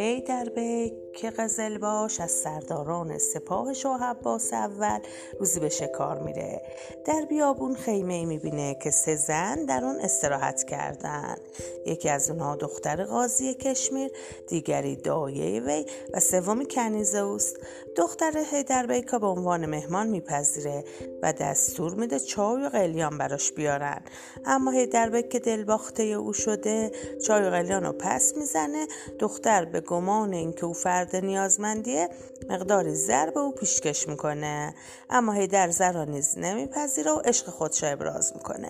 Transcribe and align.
حیدر 0.00 0.48
بیگ 0.48 0.92
که 1.14 1.30
قزلباش 1.30 2.20
از 2.20 2.30
سرداران 2.30 3.18
سپاه 3.18 3.74
شاه 3.74 4.04
عباس 4.04 4.52
اول 4.52 4.98
روزی 5.38 5.60
به 5.60 5.68
شکار 5.68 6.18
میره. 6.18 6.62
در 7.04 7.24
بیابون 7.28 7.74
خیمه 7.74 8.14
ای 8.14 8.24
می‌بینه 8.24 8.74
که 8.74 8.90
سه 8.90 9.16
زن 9.16 9.64
در 9.64 9.84
اون 9.84 10.00
استراحت 10.00 10.64
کردن. 10.64 11.36
یکی 11.86 12.08
از 12.08 12.30
اونها 12.30 12.56
دختر 12.56 13.04
قاضی 13.04 13.54
کشمیر 13.54 14.10
دیگری 14.48 14.96
دایه 14.96 15.60
وی 15.60 15.86
و 16.14 16.20
سومی 16.20 16.66
کنیزه 16.66 17.18
اوست. 17.18 17.56
دختر 17.96 18.44
حیدر 18.52 18.86
بیگ 18.86 19.20
به 19.20 19.26
عنوان 19.26 19.66
مهمان 19.66 20.06
میپذیره 20.06 20.84
و 21.22 21.32
دستور 21.32 21.94
میده 21.94 22.18
چای 22.18 22.62
و 22.62 22.68
قلیان 22.68 23.18
براش 23.18 23.52
بیارن. 23.52 24.00
اما 24.44 24.70
حیدر 24.70 25.10
بیگ 25.10 25.28
که 25.28 25.38
دلباخته 25.38 26.02
او 26.02 26.32
شده 26.32 26.90
چای 27.26 27.42
و 27.42 27.50
قلیان 27.50 27.84
رو 27.84 27.92
پس 27.92 28.36
می‌زنه 28.36 28.86
دختر 29.18 29.64
به 29.64 29.80
گمان 29.80 30.32
اینکه 30.32 30.64
او 30.64 30.74
فرد 31.00 31.16
نیازمندیه 31.16 32.08
مقداری 32.48 32.94
زر 32.94 33.30
به 33.30 33.40
او 33.40 33.52
پیشکش 33.52 34.08
می‌کنه. 34.08 34.74
اما 35.10 35.32
هیدر 35.32 35.70
زر 35.70 35.92
را 35.92 36.04
نیز 36.04 36.38
نمیپذیره 36.38 37.12
و 37.12 37.18
عشق 37.24 37.50
خودش 37.50 37.84
ابراز 37.84 38.32
می‌کنه. 38.36 38.68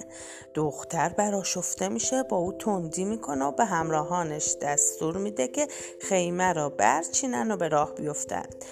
دختر 0.54 1.08
براشفته 1.08 1.88
میشه 1.88 2.22
با 2.22 2.36
او 2.36 2.52
تندی 2.52 3.04
می‌کنه 3.04 3.44
و 3.44 3.52
به 3.52 3.64
همراهانش 3.64 4.56
دستور 4.62 5.16
میده 5.16 5.48
که 5.48 5.66
خیمه 6.00 6.52
را 6.52 6.68
برچینن 6.68 7.50
و 7.50 7.56
به 7.56 7.68
راه 7.68 7.94
بیفتند 7.94 8.64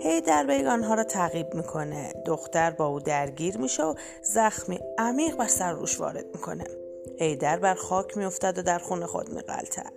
هیدر 0.00 0.46
بیگ 0.46 0.66
آنها 0.66 0.94
را 0.94 1.04
تعقیب 1.04 1.54
می‌کنه. 1.54 2.12
دختر 2.26 2.70
با 2.70 2.86
او 2.86 3.00
درگیر 3.00 3.58
میشه 3.58 3.82
و 3.82 3.94
زخمی 4.22 4.80
عمیق 4.98 5.36
بر 5.36 5.46
سر 5.46 5.72
روش 5.72 6.00
وارد 6.00 6.26
می‌کنه. 6.34 6.64
هیدر 7.18 7.56
بر 7.56 7.74
خاک 7.74 8.16
میافتد 8.16 8.58
و 8.58 8.62
در 8.62 8.78
خون 8.78 9.06
خود 9.06 9.28
میغلطد 9.28 9.92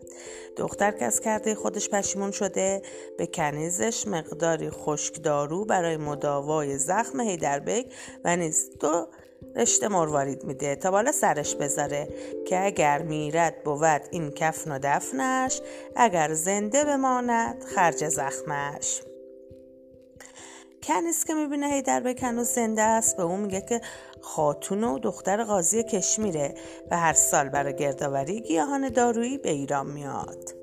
دختر 0.57 0.91
که 0.91 1.05
از 1.05 1.19
کرده 1.19 1.55
خودش 1.55 1.89
پشیمون 1.89 2.31
شده. 2.31 2.81
به 3.17 3.27
کنیزش 3.27 4.07
مقداری 4.07 4.69
خشکدارو 4.69 5.65
برای 5.65 5.97
مداوای 5.97 6.77
زخم 6.77 7.19
هیدر 7.19 7.59
بیگ 7.59 7.85
و 8.25 8.35
نیز 8.35 8.69
دو 8.79 9.07
رشته 9.55 9.87
مروارید 9.87 10.43
میده 10.43 10.75
تا 10.75 10.91
بالا 10.91 11.11
سرش 11.11 11.55
بذاره 11.55 12.07
که 12.47 12.65
اگر 12.65 13.01
میرد 13.01 13.63
بود 13.63 14.01
این 14.11 14.31
کفن 14.31 14.71
و 14.71 14.79
دفنش 14.83 15.61
اگر 15.95 16.33
زنده 16.33 16.85
بماند 16.85 17.63
خرج 17.63 18.07
زخمش. 18.07 19.01
کنیز 20.87 21.23
که 21.23 21.33
می‌بینه 21.33 21.67
هیدر 21.67 21.99
به 21.99 22.13
کنوز 22.13 22.47
زنده 22.47 22.81
است. 22.81 23.17
به 23.17 23.23
اون 23.23 23.39
میگه 23.39 23.61
که 23.61 23.81
خاتون 24.21 24.83
و 24.83 24.99
دختر 24.99 25.43
قاضی 25.43 25.83
کشمیره 25.83 26.53
و 26.91 26.97
هر 26.97 27.13
سال 27.13 27.49
برای 27.49 27.75
گردآوری 27.75 28.41
گیاهان 28.41 28.89
دارویی 28.89 29.37
به 29.37 29.49
ایران 29.49 29.87
میاد. 29.87 30.53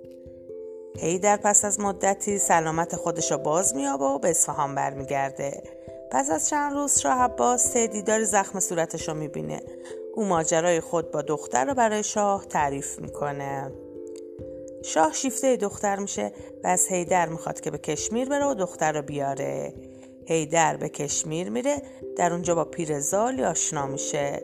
هیدر 0.99 1.37
پس 1.37 1.65
از 1.65 1.81
مدتی 1.81 2.39
سلامت 2.39 2.97
خودش 2.97 3.33
رو 3.33 3.39
باز 3.39 3.77
میابه 3.77 4.05
و 4.05 4.19
به 4.19 4.31
اصفهان 4.31 4.75
برمیگرده. 4.75 5.63
پس 6.11 6.31
از 6.31 6.49
چند 6.49 6.73
روز 6.73 6.99
شاه 6.99 7.23
عباس 7.23 7.77
دیدار 7.77 8.25
زخم 8.25 8.61
صورتش 8.61 9.09
رو 9.09 9.15
می‌بینه. 9.15 9.63
او 10.15 10.25
ماجرای 10.25 10.81
خود 10.81 11.11
با 11.11 11.23
دختر 11.23 11.65
رو 11.65 11.75
برای 11.75 12.03
شاه 12.03 12.47
تعریف 12.47 12.99
می‌کنه. 12.99 13.73
شاه 14.85 15.13
شیفته 15.13 15.57
دختر 15.57 15.97
میشه 15.97 16.33
و 16.65 16.67
از 16.67 16.89
هیدر 16.89 17.29
می‌خواد 17.29 17.61
که 17.61 17.71
به 17.71 17.79
کشمیر 17.79 18.29
بره 18.29 18.47
و 18.47 18.55
دختر 18.55 18.93
رو 18.93 19.03
بیاره. 19.03 19.75
هیدر 20.27 20.77
به 20.77 20.89
کشمیر 20.89 21.51
میره 21.51 21.83
در 22.17 22.33
اونجا 22.33 22.55
با 22.55 22.65
پیرزالی 22.65 23.45
آشنا 23.45 23.87
میشه. 23.87 24.43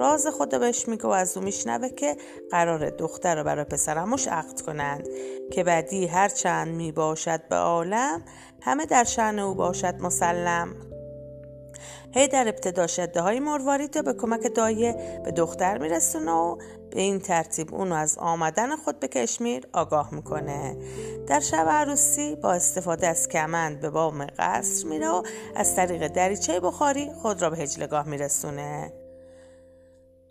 راز 0.00 0.26
خدا 0.26 0.58
بهش 0.58 0.88
میگه 0.88 1.02
و 1.02 1.08
از 1.08 1.36
او 1.36 1.42
میشنوه 1.42 1.88
که 1.88 2.16
قرار 2.50 2.90
دختر 2.90 3.36
رو 3.36 3.44
برای 3.44 3.64
پسرموش 3.64 4.28
عقد 4.28 4.60
کنند 4.60 5.08
که 5.52 5.64
بعدی 5.64 6.06
هر 6.06 6.28
چند 6.28 6.68
می‌باشد 6.68 7.48
به 7.48 7.56
عالم 7.56 8.22
همه 8.62 8.86
در 8.86 9.04
شعن 9.04 9.38
او 9.38 9.54
باشد 9.54 9.94
مسلم. 10.00 10.91
هی 12.14 12.28
در 12.28 12.48
ابتدا 12.48 12.86
شده 12.86 13.20
های 13.20 13.40
مروارید 13.40 14.04
به 14.04 14.12
کمک 14.12 14.54
دایه 14.54 15.20
به 15.24 15.30
دختر 15.30 15.78
میرسونه 15.78 16.32
و 16.32 16.56
به 16.90 17.00
این 17.00 17.18
ترتیب 17.18 17.74
اونو 17.74 17.94
از 17.94 18.18
آمدن 18.18 18.76
خود 18.76 19.00
به 19.00 19.08
کشمیر 19.08 19.66
آگاه 19.72 20.14
می‌کنه. 20.14 20.76
در 21.26 21.40
شب 21.40 21.66
عروسی 21.68 22.36
با 22.36 22.52
استفاده 22.52 23.06
از 23.06 23.28
کمند 23.28 23.80
به 23.80 23.90
بام 23.90 24.26
قصر 24.38 24.88
میره 24.88 25.08
و 25.08 25.22
از 25.56 25.76
طریق 25.76 26.08
دریچه 26.08 26.60
بخاری 26.60 27.10
خود 27.22 27.42
را 27.42 27.50
به 27.50 27.58
هجلگاه 27.58 28.08
میرسونه. 28.08 28.92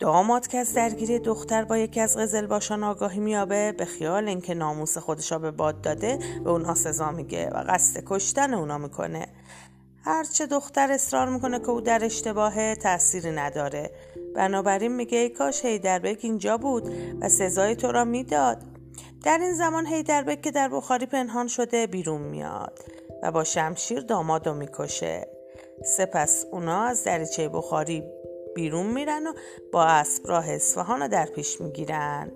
داماد 0.02 0.46
که 0.46 0.58
از 0.58 0.74
درگیری 0.74 1.18
دختر 1.18 1.64
با 1.64 1.78
یکی 1.78 2.00
از 2.00 2.34
باشان 2.48 2.84
آگاهی 2.84 3.20
میابه 3.20 3.72
به 3.72 3.84
خیال 3.84 4.28
اینکه 4.28 4.54
ناموس 4.54 4.98
خودشا 4.98 5.38
به 5.38 5.50
باد 5.50 5.80
داده 5.80 6.18
به 6.44 6.50
اونها 6.50 6.74
سزا 6.74 7.10
میگه 7.10 7.50
و 7.50 7.64
قصد 7.68 8.02
کشتن 8.06 8.54
اونا 8.54 8.78
می‌کنه. 8.78 9.28
هرچه 10.04 10.46
دختر 10.46 10.92
اصرار 10.92 11.28
می‌کنه 11.28 11.58
که 11.58 11.70
او 11.70 11.80
در 11.80 12.04
اشتباه 12.04 12.74
تأثیری 12.74 13.30
نداره. 13.30 13.90
بنابراین 14.34 14.92
میگه 14.92 15.18
ای 15.18 15.28
کاش 15.28 15.64
هیدربک 15.64 16.18
اینجا 16.20 16.56
بود 16.56 16.92
و 17.20 17.28
سزای 17.28 17.76
تو 17.76 17.92
را 17.92 18.04
می‌داد. 18.04 18.62
در 19.24 19.38
این 19.38 19.54
زمان 19.54 19.86
هیدربک 19.86 20.42
که 20.42 20.50
در 20.50 20.68
بخاری 20.68 21.06
پنهان 21.06 21.48
شده 21.48 21.86
بیرون 21.86 22.20
میاد 22.20 22.78
و 23.22 23.32
با 23.32 23.44
شمشیر 23.44 24.00
داماد 24.00 24.48
رو 24.48 24.54
می‌کشه. 24.54 25.28
سپس 25.84 26.46
اونا 26.50 26.82
از 26.82 27.04
دریچه 27.04 27.48
بخاری 27.48 28.02
بیرون 28.54 28.86
میرن 28.86 29.26
و 29.26 29.32
با 29.72 29.84
اسب 29.84 30.28
راه 30.28 30.50
اصفهان 30.50 31.02
رو 31.02 31.08
در 31.08 31.26
پیش 31.26 31.60
می‌گیرن. 31.60 32.32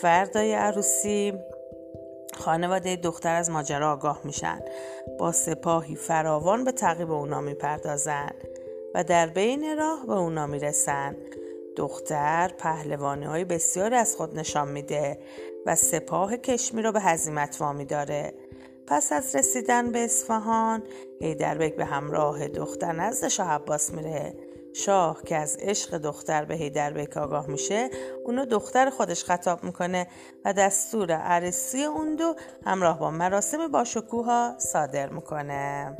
فردای 0.00 0.52
عروسی 0.52 1.32
خانواده 2.38 2.96
دختر 2.96 3.34
از 3.34 3.50
ماجرا 3.50 3.92
آگاه 3.92 4.20
میشن. 4.24 4.60
با 5.18 5.32
سپاهی 5.32 5.96
فراوان 5.96 6.64
به 6.64 6.72
تعقیب 6.72 7.10
اونا 7.10 7.40
می‌پردازن 7.40 8.30
و 8.94 9.04
در 9.04 9.26
بین 9.26 9.76
راه 9.76 10.06
به 10.06 10.14
اونا 10.14 10.46
می‌رسن. 10.46 11.16
دختر 11.76 12.50
پهلوانی 12.58 13.24
های 13.24 13.44
بسیاری 13.44 13.96
از 13.96 14.16
خود 14.16 14.38
نشان 14.38 14.68
میده 14.68 15.18
و 15.66 15.74
سپاه 15.74 16.36
کشمی 16.36 16.82
رو 16.82 16.92
به 16.92 17.00
هزیمت 17.00 17.56
وامی 17.60 17.84
داره. 17.84 18.34
پس 18.86 19.12
از 19.12 19.36
رسیدن 19.36 19.92
به 19.92 19.98
اصفهان 19.98 20.82
هیدربک 21.20 21.76
به 21.76 21.84
همراه 21.84 22.48
دختر 22.48 22.92
نزد 22.92 23.28
شاه 23.28 23.50
عباس 23.50 23.90
میره. 23.90 24.34
شاه 24.74 25.22
که 25.22 25.36
از 25.36 25.56
عشق 25.60 25.98
دختر 25.98 26.44
به 26.44 26.54
هیدربک 26.54 27.16
آگاه 27.16 27.46
میشه 27.46 27.90
اونو 28.24 28.44
دختر 28.44 28.90
خودش 28.90 29.24
خطاب 29.24 29.64
می‌کنه 29.64 30.06
و 30.44 30.52
دستور 30.52 31.12
عرسی 31.12 31.84
اون 31.84 32.16
دو 32.16 32.34
همراه 32.66 32.98
با 32.98 33.10
مراسم 33.10 33.68
باشکوها 33.68 34.54
صادر 34.58 35.08
می‌کنه. 35.08 35.96